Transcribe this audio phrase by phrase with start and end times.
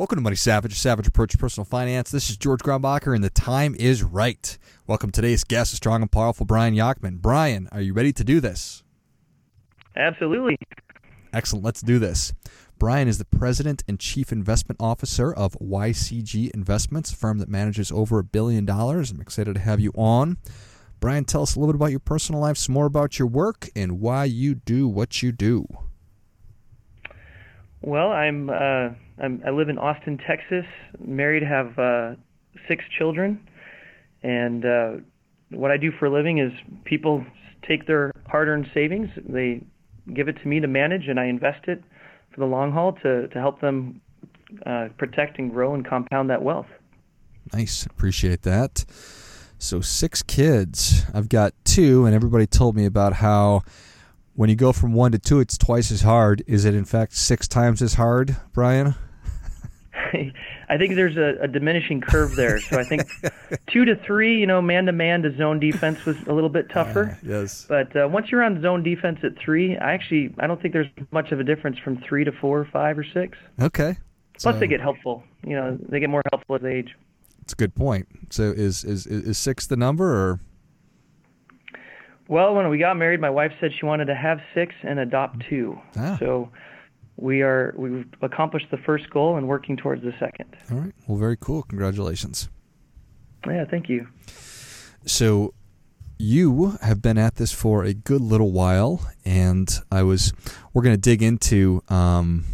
[0.00, 2.10] Welcome to Money Savage, Savage Approach to Personal Finance.
[2.10, 4.56] This is George Grombacher, and the time is right.
[4.86, 7.20] Welcome today's guest, the strong and powerful Brian Yacktman.
[7.20, 8.82] Brian, are you ready to do this?
[9.94, 10.56] Absolutely.
[11.34, 11.66] Excellent.
[11.66, 12.32] Let's do this.
[12.78, 17.92] Brian is the president and chief investment officer of YCG Investments, a firm that manages
[17.92, 19.10] over a billion dollars.
[19.10, 20.38] I'm excited to have you on.
[20.98, 23.68] Brian, tell us a little bit about your personal life, some more about your work,
[23.76, 25.66] and why you do what you do.
[27.82, 28.90] Well, I'm, uh,
[29.22, 30.66] I'm i live in Austin, Texas.
[30.98, 32.14] Married, have uh,
[32.68, 33.40] six children,
[34.22, 34.90] and uh,
[35.50, 36.52] what I do for a living is
[36.84, 37.24] people
[37.66, 39.62] take their hard-earned savings, they
[40.14, 41.82] give it to me to manage, and I invest it
[42.32, 44.00] for the long haul to, to help them
[44.66, 46.66] uh, protect and grow and compound that wealth.
[47.52, 47.86] Nice.
[47.86, 48.84] Appreciate that.
[49.58, 51.04] So, six kids.
[51.12, 53.62] I've got two, and everybody told me about how
[54.34, 56.42] when you go from one to two, it's twice as hard.
[56.46, 58.94] Is it, in fact, six times as hard, Brian?
[60.68, 62.60] I think there's a, a, diminishing curve there.
[62.60, 63.02] So I think
[63.66, 66.70] two to three, you know, man to man to zone defense was a little bit
[66.70, 67.18] tougher.
[67.22, 67.66] Uh, yes.
[67.68, 70.90] But uh, once you're on zone defense at three, I actually I don't think there's
[71.10, 73.36] much of a difference from three to four, five, or six.
[73.60, 73.98] Okay.
[74.38, 75.22] Plus, so, they get helpful.
[75.44, 76.96] You know, they get more helpful as they age.
[77.40, 78.06] That's a good point.
[78.30, 80.40] So is is is six the number or?
[82.30, 85.42] Well, when we got married, my wife said she wanted to have six and adopt
[85.50, 85.76] two.
[85.96, 86.16] Ah.
[86.20, 86.48] So
[87.16, 90.56] we are we've accomplished the first goal and working towards the second.
[90.70, 90.92] All right.
[91.08, 91.64] Well, very cool.
[91.64, 92.48] Congratulations.
[93.44, 94.06] Yeah, thank you.
[95.04, 95.54] So
[96.18, 100.32] you have been at this for a good little while, and I was
[100.72, 102.44] we're going to dig into um,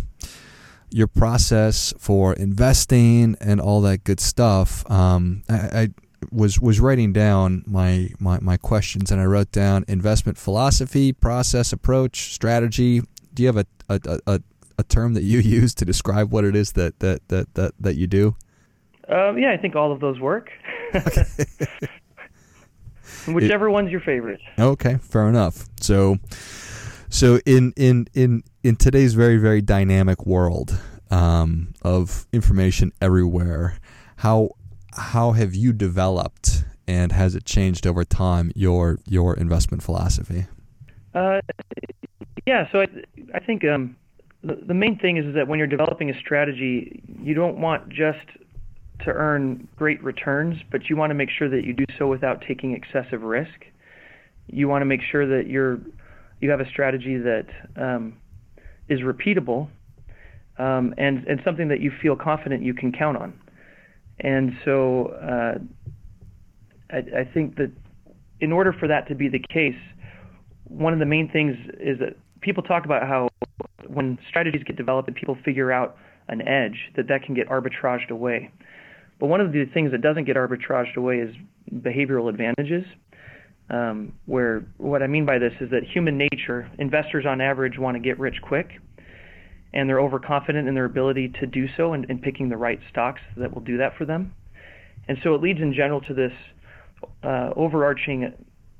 [0.88, 4.91] your process for investing and all that good stuff.
[4.91, 5.88] Um, I, I
[6.31, 11.72] was was writing down my, my my questions, and I wrote down investment philosophy, process,
[11.72, 13.03] approach, strategy.
[13.34, 14.41] Do you have a, a, a,
[14.78, 17.97] a term that you use to describe what it is that that that that, that
[17.97, 18.37] you do?
[19.09, 20.50] Um, yeah, I think all of those work.
[23.28, 24.41] Whichever it, one's your favorite.
[24.59, 25.66] Okay, fair enough.
[25.81, 26.16] So,
[27.09, 30.78] so in in in in today's very very dynamic world
[31.10, 33.78] um, of information everywhere,
[34.16, 34.50] how
[34.97, 40.47] how have you developed and has it changed over time your your investment philosophy?
[41.15, 41.41] Uh,
[42.47, 42.87] yeah, so I
[43.35, 43.97] I think um,
[44.43, 48.27] the, main thing is, is that when you're developing a strategy, you don't want just
[49.05, 52.43] to earn great returns, but you want to make sure that you do so without
[52.47, 53.67] taking excessive risk.
[54.47, 55.81] You want to make sure that you're
[56.41, 57.47] you have a strategy that
[57.77, 58.17] um,
[58.89, 59.69] is repeatable
[60.59, 63.39] um, and and something that you feel confident you can count on.
[64.21, 65.59] And so uh,
[66.91, 67.71] I, I think that
[68.41, 69.77] in order for that to be the case,
[70.65, 73.28] one of the main things is that people talk about how
[73.88, 75.97] when strategies get developed and people figure out
[76.28, 78.50] an edge, that that can get arbitraged away.
[79.19, 81.34] But one of the things that doesn't get arbitraged away is
[81.72, 82.84] behavioral advantages.
[83.69, 87.97] Um, where what I mean by this is that human nature, investors on average want
[87.97, 88.71] to get rich quick,
[89.76, 93.20] and they're overconfident in their ability to do so and, and picking the right stocks
[93.37, 94.34] that will do that for them.
[95.06, 96.32] And so it leads in general to this
[97.22, 98.32] uh, overarching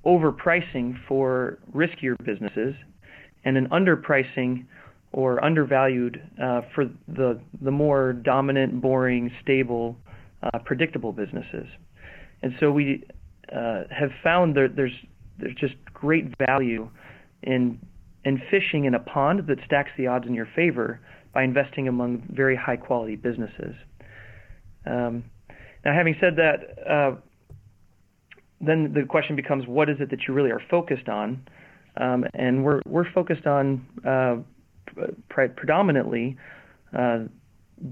[0.06, 2.74] overpricing for riskier businesses
[3.44, 4.64] and an underpricing
[5.12, 9.96] or undervalued uh, for the the more dominant, boring, stable,
[10.42, 11.66] uh, predictable businesses.
[12.42, 13.04] And so we
[13.54, 14.96] uh, have found that there's
[15.38, 16.88] there's just great value
[17.42, 17.78] in
[18.26, 21.00] in fishing in a pond that stacks the odds in your favor
[21.32, 23.75] by investing among very high quality businesses.
[24.84, 25.25] Um,
[25.84, 26.56] now, having said that,
[26.90, 27.17] uh,
[28.61, 31.46] then the question becomes, what is it that you really are focused on?
[31.99, 34.37] Um, and we're we're focused on uh,
[35.28, 36.37] pre- predominantly
[36.99, 37.20] uh,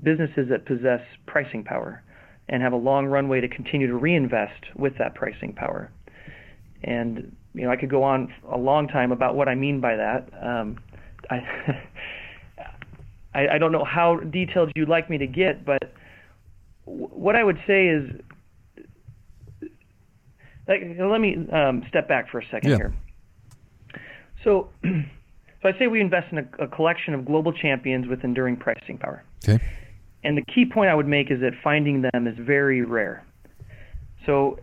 [0.02, 2.02] businesses that possess pricing power
[2.48, 5.92] and have a long runway to continue to reinvest with that pricing power.
[6.82, 9.96] And you know, I could go on a long time about what I mean by
[9.96, 10.28] that.
[10.42, 10.78] Um,
[11.30, 11.36] I,
[13.34, 15.92] I, I don't know how detailed you'd like me to get, but
[16.84, 18.10] what I would say is,
[20.66, 22.76] like, let me um, step back for a second Yeah.
[22.76, 22.94] here.
[24.42, 28.56] So, so I say we invest in a, a collection of global champions with enduring
[28.56, 29.22] pricing power.
[29.48, 29.62] Okay.
[30.24, 33.24] And the key point I would make is that finding them is very rare.
[34.26, 34.58] So,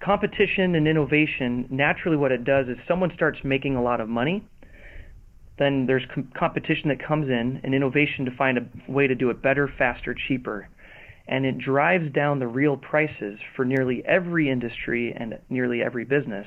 [0.00, 4.44] competition and innovation, naturally, what it does is someone starts making a lot of money,
[5.58, 9.30] then there's com- competition that comes in and innovation to find a way to do
[9.30, 10.68] it better, faster, cheaper.
[11.26, 16.46] And it drives down the real prices for nearly every industry and nearly every business.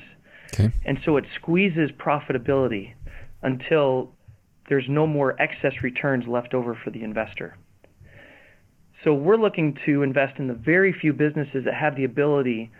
[0.54, 0.72] Okay.
[0.84, 2.94] And so it squeezes profitability
[3.42, 4.12] until
[4.68, 7.56] there's no more excess returns left over for the investor.
[9.04, 12.70] So we're looking to invest in the very few businesses that have the ability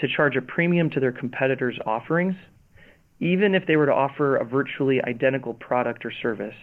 [0.00, 2.34] to charge a premium to their competitors' offerings,
[3.20, 6.54] even if they were to offer a virtually identical product or service,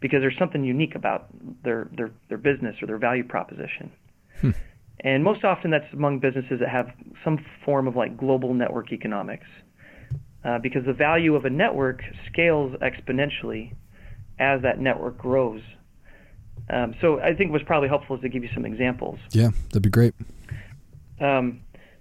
[0.00, 1.28] because there's something unique about
[1.62, 3.92] their their, their business or their value proposition.
[5.02, 6.90] And most often that's among businesses that have
[7.24, 9.46] some form of like global network economics.
[10.42, 12.00] Uh, because the value of a network
[12.32, 13.74] scales exponentially
[14.38, 15.60] as that network grows.
[16.70, 19.18] Um, so I think what's probably helpful is to give you some examples.
[19.32, 20.14] Yeah, that'd be great.
[21.20, 21.60] Um,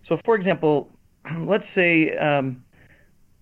[0.10, 0.90] so, for example,
[1.40, 2.64] let's say um,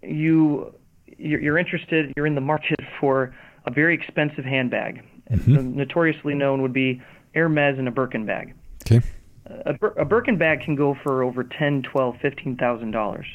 [0.04, 0.74] you
[1.18, 3.36] you're, interested, you're in the market for
[3.66, 5.04] a very expensive handbag.
[5.30, 7.02] The notoriously known would be
[7.34, 8.54] Hermes and a Birkin bag.
[8.86, 9.02] Okay.
[9.46, 13.26] A, a Birkin bag can go for over ten, twelve, fifteen thousand dollars.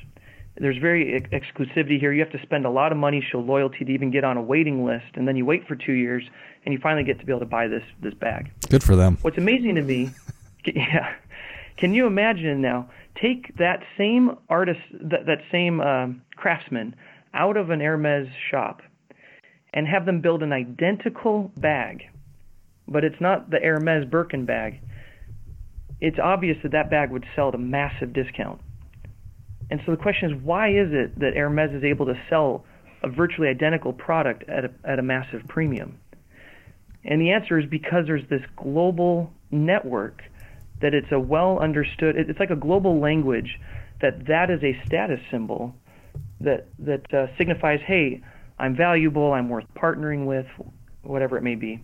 [0.56, 2.12] There's very ex- exclusivity here.
[2.12, 4.43] You have to spend a lot of money, show loyalty to even get on a
[4.43, 6.23] waiting list, and then you wait for two years,
[6.64, 8.50] and you finally get to be able to buy this this bag.
[8.70, 9.19] Good for them.
[9.20, 10.11] What's amazing to me,
[10.64, 11.14] yeah,
[11.76, 12.88] can you imagine now?
[13.20, 16.94] Take that same artist, that, that same um, craftsman,
[17.35, 18.81] out of an Hermes shop,
[19.73, 22.03] and have them build an identical bag,
[22.88, 24.81] but it's not the Hermes Birkin bag.
[26.00, 28.61] It's obvious that that bag would sell at a massive discount.
[29.70, 32.64] And so the question is, why is it that Hermes is able to sell
[33.03, 35.99] a virtually identical product at a, at a massive premium?
[37.05, 40.23] And the answer is because there's this global network
[40.82, 43.58] that it's a well understood it's like a global language
[44.00, 45.75] that that is a status symbol
[46.40, 48.23] that that uh, signifies hey
[48.58, 50.46] I'm valuable I'm worth partnering with
[51.02, 51.82] whatever it may be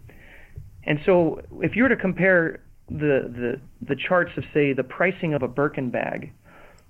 [0.85, 5.35] and so if you were to compare the the the charts of say the pricing
[5.35, 6.33] of a Birkin bag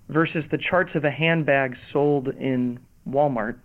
[0.08, 3.58] versus the charts of a handbag sold in Walmart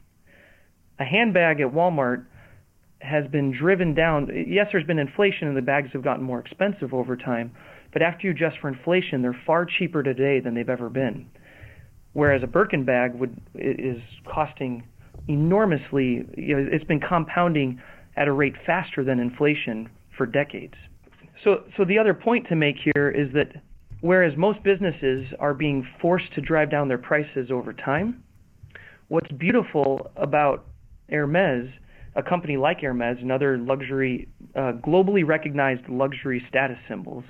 [0.99, 2.25] a handbag at Walmart
[2.99, 4.29] has been driven down.
[4.47, 7.51] Yes, there's been inflation and the bags have gotten more expensive over time,
[7.93, 11.27] but after you adjust for inflation, they're far cheaper today than they've ever been.
[12.13, 14.01] Whereas a Birkin bag would is
[14.31, 14.83] costing
[15.27, 16.25] enormously.
[16.35, 17.79] You know, it's been compounding
[18.17, 20.75] at a rate faster than inflation for decades.
[21.43, 23.61] So, so the other point to make here is that
[24.01, 28.23] whereas most businesses are being forced to drive down their prices over time,
[29.07, 30.65] what's beautiful about
[31.09, 31.69] Hermes
[32.15, 37.23] a company like Hermes and other luxury, uh, globally recognized luxury status symbols,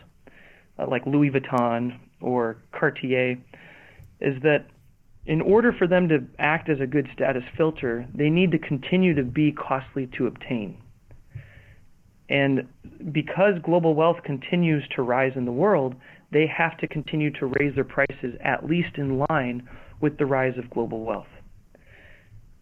[0.79, 3.37] uh, like Louis Vuitton or Cartier,
[4.19, 4.65] is that
[5.25, 9.13] in order for them to act as a good status filter, they need to continue
[9.15, 10.77] to be costly to obtain.
[12.30, 12.68] And
[13.11, 15.95] because global wealth continues to rise in the world,
[16.31, 19.68] they have to continue to raise their prices at least in line
[20.01, 21.27] with the rise of global wealth.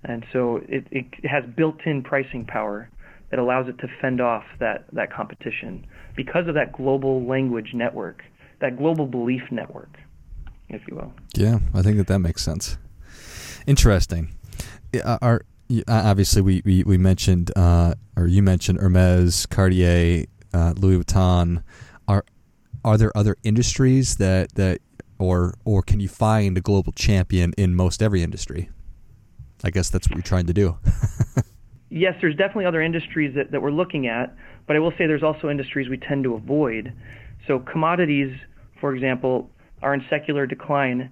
[0.03, 2.89] And so it, it has built-in pricing power
[3.31, 5.85] that allows it to fend off that, that competition
[6.15, 8.21] because of that global language network,
[8.59, 9.97] that global belief network,
[10.69, 11.13] if you will.
[11.35, 12.77] Yeah, I think that that makes sense.
[13.65, 14.35] Interesting.
[14.93, 20.73] Yeah, Our uh, obviously we we, we mentioned uh, or you mentioned Hermes, Cartier, uh,
[20.75, 21.63] Louis Vuitton.
[22.07, 22.25] Are
[22.83, 24.79] are there other industries that that
[25.17, 28.69] or or can you find a global champion in most every industry?
[29.63, 30.77] I guess that's what you're trying to do.
[31.91, 35.23] yes, there's definitely other industries that, that we're looking at, but I will say there's
[35.23, 36.93] also industries we tend to avoid.
[37.47, 38.31] So commodities,
[38.79, 39.49] for example,
[39.81, 41.11] are in secular decline.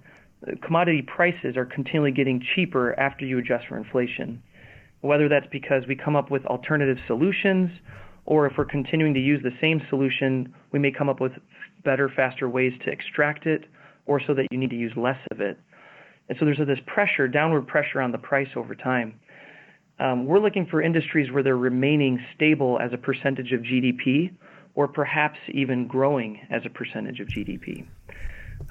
[0.64, 4.42] Commodity prices are continually getting cheaper after you adjust for inflation.
[5.02, 7.70] Whether that's because we come up with alternative solutions,
[8.26, 11.34] or if we're continuing to use the same solution, we may come up with
[11.84, 13.66] better, faster ways to extract it,
[14.06, 15.58] or so that you need to use less of it.
[16.28, 19.20] And so there's this pressure, downward pressure on the price over time.
[20.00, 24.32] Um, we're looking for industries where they're remaining stable as a percentage of GDP,
[24.76, 27.86] or perhaps even growing as a percentage of GDP.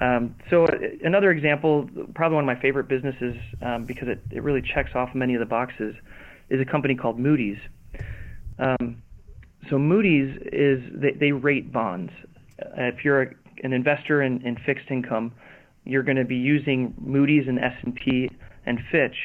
[0.00, 0.70] Um, so uh,
[1.02, 5.10] another example, probably one of my favorite businesses um, because it, it really checks off
[5.14, 5.94] many of the boxes,
[6.50, 7.58] is a company called Moody's.
[8.58, 9.02] Um,
[9.68, 12.12] so Moody's is they, they rate bonds.
[12.60, 15.32] Uh, if you're a, an investor in, in fixed income,
[15.84, 18.30] you're going to be using Moody's and S&P
[18.66, 19.16] and Fitch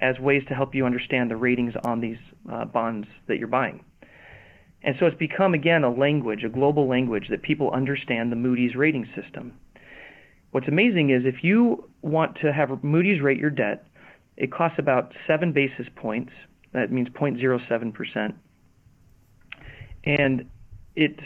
[0.00, 2.18] as ways to help you understand the ratings on these
[2.52, 3.84] uh, bonds that you're buying.
[4.82, 8.76] And so it's become again a language, a global language that people understand the Moody's
[8.76, 9.58] rating system.
[10.52, 13.86] What's amazing is if you want to have Moody's rate your debt,
[14.36, 16.32] it costs about seven basis points.
[16.72, 18.34] That means 0.07 percent,
[20.04, 20.48] and
[20.94, 21.18] it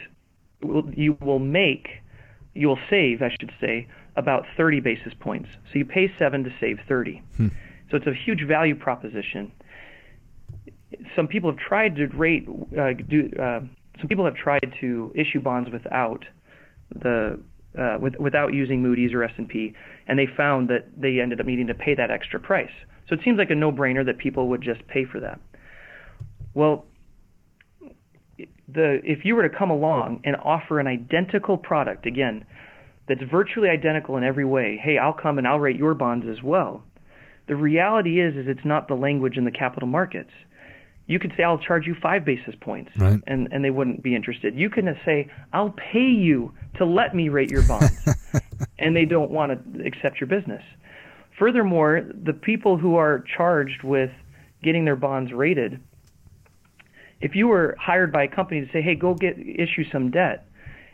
[0.62, 1.88] will, you will make,
[2.54, 5.48] you will save, I should say, about 30 basis points.
[5.72, 7.22] So you pay seven to save 30.
[7.36, 7.48] Hmm.
[7.90, 9.52] So it's a huge value proposition.
[11.16, 13.60] Some people have tried to rate, uh, do, uh,
[13.98, 16.24] some people have tried to issue bonds without
[16.94, 17.40] the
[17.78, 19.72] uh, with, without using Moody's or S&P,
[20.08, 22.72] and they found that they ended up needing to pay that extra price.
[23.08, 25.40] So it seems like a no-brainer that people would just pay for that.
[26.52, 26.86] Well,
[28.72, 32.44] the if you were to come along and offer an identical product again
[33.08, 36.42] that's virtually identical in every way, hey, I'll come and I'll rate your bonds as
[36.42, 36.84] well.
[37.50, 40.30] The reality is is it's not the language in the capital markets.
[41.08, 43.20] You could say I'll charge you 5 basis points right.
[43.26, 44.54] and and they wouldn't be interested.
[44.54, 48.06] You can say I'll pay you to let me rate your bonds.
[48.78, 50.62] and they don't want to accept your business.
[51.40, 54.12] Furthermore, the people who are charged with
[54.62, 55.80] getting their bonds rated
[57.20, 60.46] if you were hired by a company to say, "Hey, go get issue some debt,"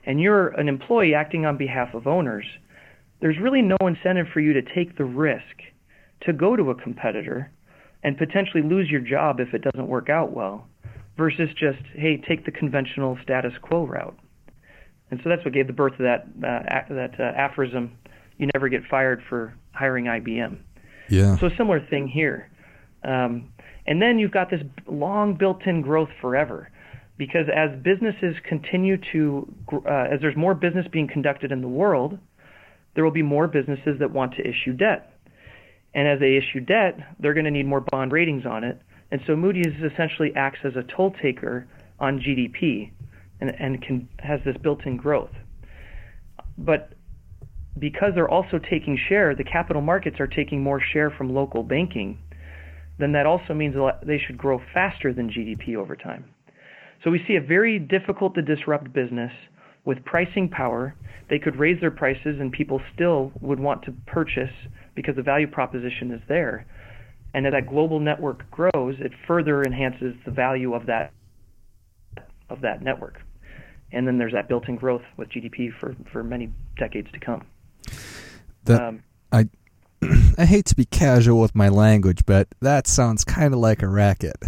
[0.06, 2.46] and you're an employee acting on behalf of owners,
[3.20, 5.60] there's really no incentive for you to take the risk
[6.26, 7.50] to go to a competitor
[8.02, 10.66] and potentially lose your job if it doesn't work out well,
[11.16, 14.18] versus just, "Hey, take the conventional status quo route."
[15.10, 17.92] And so that's what gave the birth to that uh, that uh, aphorism:
[18.38, 20.58] "You never get fired for hiring IBM."
[21.08, 21.36] Yeah.
[21.38, 22.48] So a similar thing here.
[23.04, 23.52] Um,
[23.86, 26.68] and then you've got this long built-in growth forever.
[27.18, 32.18] Because as businesses continue to, uh, as there's more business being conducted in the world,
[32.94, 35.15] there will be more businesses that want to issue debt.
[35.96, 38.80] And as they issue debt, they're going to need more bond ratings on it.
[39.10, 41.66] And so Moody's essentially acts as a toll taker
[41.98, 42.92] on GDP
[43.40, 45.32] and, and can, has this built-in growth.
[46.56, 46.92] But
[47.78, 52.18] because they're also taking share, the capital markets are taking more share from local banking
[52.98, 53.74] then that also means
[54.04, 56.24] they should grow faster than GDP over time.
[57.04, 59.32] So we see a very difficult to disrupt business
[59.86, 60.94] with pricing power.
[61.30, 64.52] They could raise their prices and people still would want to purchase
[64.94, 66.66] because the value proposition is there.
[67.32, 71.12] And as that global network grows, it further enhances the value of that
[72.48, 73.20] of that network.
[73.92, 77.44] And then there's that built-in growth with GDP for, for many decades to come.
[78.64, 79.02] That, um,
[79.32, 79.48] I
[80.38, 83.88] I hate to be casual with my language, but that sounds kind of like a
[83.88, 84.36] racket.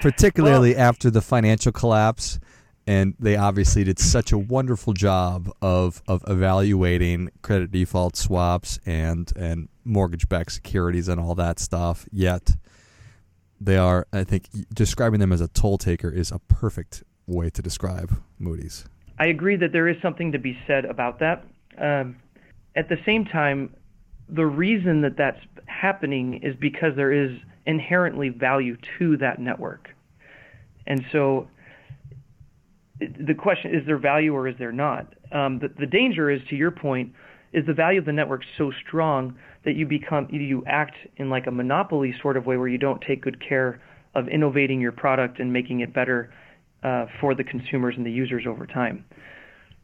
[0.00, 2.38] Particularly well, after the financial collapse,
[2.86, 9.32] and they obviously did such a wonderful job of of evaluating credit default swaps and
[9.36, 12.06] and mortgage-backed securities and all that stuff.
[12.10, 12.56] Yet
[13.60, 17.62] they are, I think, describing them as a toll taker is a perfect way to
[17.62, 18.86] describe Moody's.
[19.18, 21.44] I agree that there is something to be said about that.
[21.78, 22.16] Um,
[22.74, 23.74] at the same time,
[24.28, 29.88] the reason that that's happening is because there is inherently value to that network.
[30.86, 31.48] And so
[32.98, 35.14] the question is there value or is there not?
[35.32, 37.12] Um, the, the danger is, to your point,
[37.52, 41.46] is the value of the network so strong that you become you act in like
[41.46, 43.80] a monopoly sort of way where you don't take good care
[44.14, 46.32] of innovating your product and making it better
[46.82, 49.04] uh, for the consumers and the users over time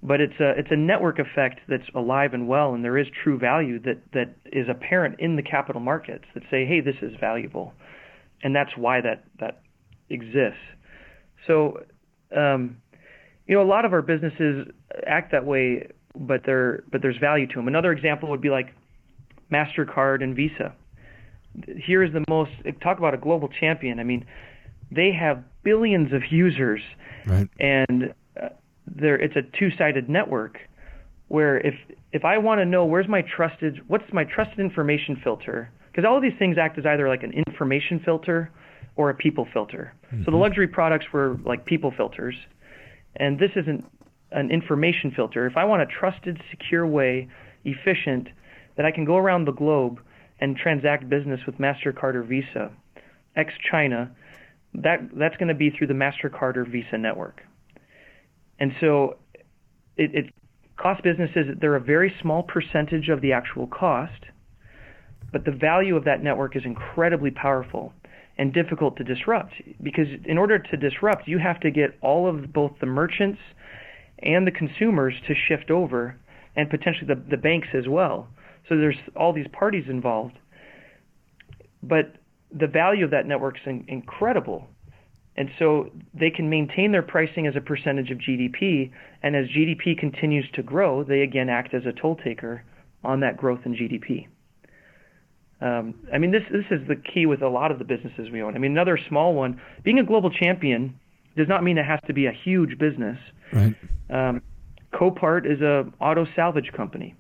[0.03, 3.39] but it's a it's a network effect that's alive and well, and there is true
[3.39, 7.73] value that that is apparent in the capital markets that say, hey, this is valuable,
[8.43, 9.63] and that's why that that
[10.11, 10.61] exists.
[11.47, 11.85] So,
[12.37, 12.77] um,
[13.47, 14.69] you know, a lot of our businesses
[15.07, 17.69] act that way, but there but there's value to them.
[17.69, 18.75] Another example would be like
[19.51, 20.75] Mastercard and Visa.
[21.83, 22.51] Here is the most
[22.83, 23.99] talk about a global champion.
[23.99, 24.27] I mean,
[24.91, 26.83] they have billions of users,
[27.27, 27.49] right.
[27.59, 28.13] and
[28.87, 30.59] there it's a two-sided network
[31.29, 31.75] where if
[32.13, 36.17] if I want to know where's my trusted what's my trusted information filter because all
[36.17, 38.51] of these things act as either like an information filter
[38.97, 39.95] or a people filter.
[40.07, 40.21] Mm-hmm.
[40.21, 40.41] So the mm-hmm.
[40.41, 42.35] luxury products were like people filters,
[43.17, 43.85] and this isn't
[44.33, 45.47] an information filter.
[45.47, 47.29] If I want a trusted, secure way,
[47.65, 48.29] efficient,
[48.77, 50.01] that I can go around the globe
[50.39, 52.71] and transact business with Mastercard or Visa,
[53.37, 54.15] ex China,
[54.75, 57.43] that that's going to be through the Mastercard or Visa network.
[58.59, 59.17] And so
[59.97, 60.35] it, it
[60.77, 64.25] cost businesses they're a very small percentage of the actual cost,
[65.33, 67.93] but the value of that network is incredibly powerful
[68.39, 72.53] and difficult to disrupt because in order to disrupt, you have to get all of
[72.53, 73.39] both the merchants
[74.21, 76.17] and the consumers to shift over,
[76.55, 78.29] and potentially the, the banks as well.
[78.69, 80.39] So there's all these parties involved.
[81.83, 82.17] But
[82.51, 84.69] the value of that network is incredible.
[85.37, 88.91] And so they can maintain their pricing as a percentage of GDP,
[89.23, 92.65] and as GDP continues to grow, they again act as a toll taker
[93.05, 94.27] on that growth in GDP.
[95.61, 98.43] Um, I mean, this this is the key with a lot of the businesses we
[98.43, 98.55] own.
[98.55, 100.99] I mean, another small one, being a global champion
[101.37, 103.19] does not mean it has to be a huge business.
[103.53, 103.75] Right.
[104.11, 104.43] Um,
[104.93, 107.15] Copart is a auto salvage company,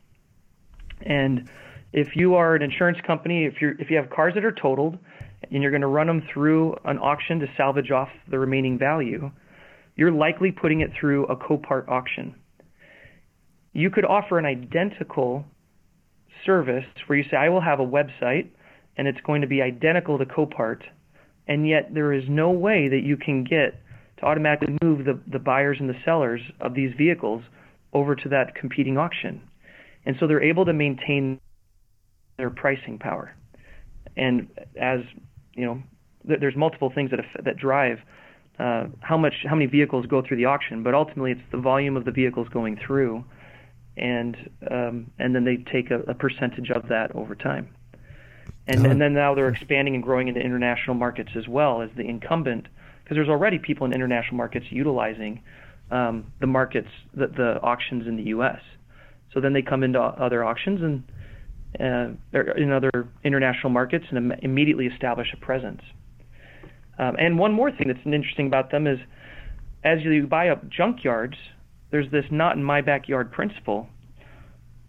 [1.02, 1.50] and
[1.92, 4.98] if you are an insurance company, if you if you have cars that are totaled,
[5.50, 9.30] and you're going to run them through an auction to salvage off the remaining value,
[9.96, 12.34] you're likely putting it through a Copart auction.
[13.72, 15.44] You could offer an identical
[16.44, 18.48] service where you say, I will have a website
[18.96, 20.82] and it's going to be identical to Copart,
[21.46, 23.80] and yet there is no way that you can get
[24.18, 27.42] to automatically move the, the buyers and the sellers of these vehicles
[27.92, 29.40] over to that competing auction.
[30.06, 31.40] And so they're able to maintain
[32.38, 33.34] their pricing power.
[34.16, 34.48] And
[34.80, 35.00] as
[35.56, 35.82] you know,
[36.26, 37.98] th- there's multiple things that that drive
[38.58, 41.96] uh, how much how many vehicles go through the auction, but ultimately it's the volume
[41.96, 43.24] of the vehicles going through
[43.96, 44.36] and
[44.70, 47.68] um, and then they take a, a, percentage of that over time.
[48.68, 52.02] And, and then now they're expanding and growing into international markets as well as the
[52.02, 52.66] incumbent,
[53.02, 55.42] because there's already people in international markets utilizing
[55.90, 58.60] um, the markets, the, the auctions in the U.S.
[59.32, 61.04] So then they come into other auctions and
[61.74, 65.82] in other international markets and Im- immediately establish a presence.
[66.98, 68.98] Um, and one more thing that's interesting about them is,
[69.84, 71.36] as you buy up junkyards,
[71.90, 73.88] there's this not in my backyard principle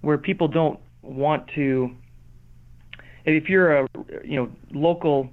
[0.01, 1.95] where people don't want to
[3.25, 3.87] if you're a
[4.23, 5.29] you know local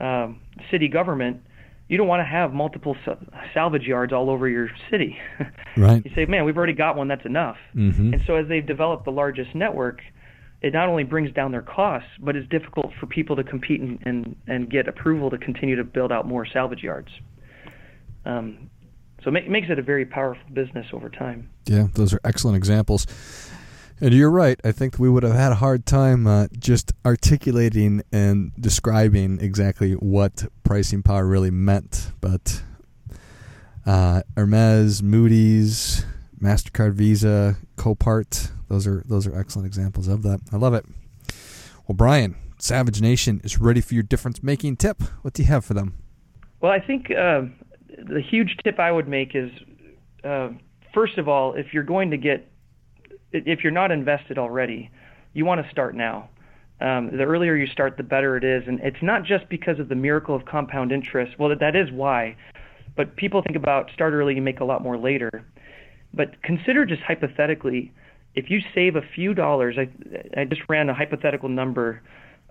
[0.00, 1.40] um, city government
[1.88, 2.96] you don't want to have multiple
[3.54, 5.16] salvage yards all over your city
[5.76, 8.12] right you say man we've already got one that's enough mm-hmm.
[8.12, 10.00] and so as they've developed the largest network
[10.60, 13.98] it not only brings down their costs but it's difficult for people to compete and
[14.04, 17.10] and, and get approval to continue to build out more salvage yards
[18.24, 18.70] um,
[19.24, 21.50] so it makes it a very powerful business over time.
[21.66, 23.06] Yeah, those are excellent examples.
[24.00, 24.60] And you're right.
[24.62, 29.94] I think we would have had a hard time uh, just articulating and describing exactly
[29.94, 32.12] what pricing power really meant.
[32.20, 32.62] But
[33.84, 36.06] uh, Hermes, Moody's,
[36.40, 40.40] Mastercard, Visa, Copart, those are those are excellent examples of that.
[40.52, 40.84] I love it.
[41.86, 45.02] Well, Brian, Savage Nation is ready for your difference making tip.
[45.22, 45.94] What do you have for them?
[46.60, 47.42] Well, I think uh,
[47.96, 49.50] the huge tip I would make is,
[50.24, 50.50] uh,
[50.92, 52.50] first of all, if you're going to get,
[53.32, 54.90] if you're not invested already,
[55.32, 56.28] you want to start now.
[56.80, 59.88] Um, the earlier you start, the better it is, and it's not just because of
[59.88, 61.38] the miracle of compound interest.
[61.38, 62.36] Well, that is why,
[62.96, 65.44] but people think about start early, you make a lot more later.
[66.14, 67.92] But consider just hypothetically,
[68.38, 72.02] if you save a few dollars, I, I just ran a hypothetical number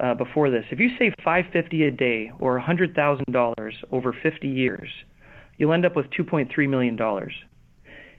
[0.01, 0.65] uh, before this.
[0.69, 4.89] If you save 550 a day or $100,000 over 50 years,
[5.57, 6.99] you'll end up with $2.3 million.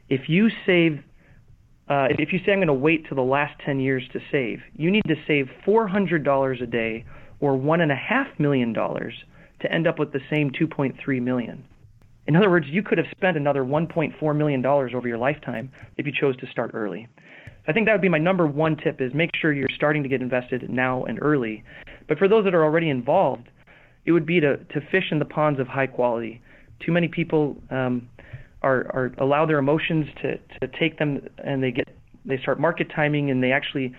[0.09, 1.01] If you save,
[1.91, 4.61] uh, if you say I'm going to wait till the last 10 years to save,
[4.75, 7.05] you need to save $400 a day
[7.41, 11.65] or $1.5 million to end up with the same 2.3 million.
[12.27, 16.13] In other words, you could have spent another $1.4 million over your lifetime if you
[16.19, 17.09] chose to start early.
[17.69, 20.09] I think that would be my number one tip is make sure you're starting to
[20.09, 21.63] get invested now and early.
[22.09, 23.49] But for those that are already involved,
[24.07, 26.41] it would be to, to fish in the ponds of high quality
[26.81, 28.09] too many people um,
[28.63, 31.89] are, are allow their emotions to, to take them and they get
[32.25, 33.95] they start market timing and they actually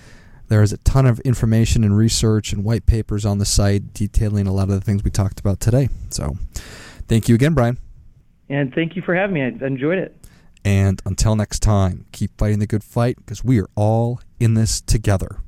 [0.50, 4.48] there is a ton of information and research and white papers on the site detailing
[4.48, 5.88] a lot of the things we talked about today.
[6.10, 6.36] So,
[7.06, 7.78] thank you again, Brian.
[8.48, 9.42] And thank you for having me.
[9.42, 10.16] I enjoyed it.
[10.64, 14.80] And until next time, keep fighting the good fight because we are all in this
[14.80, 15.38] together.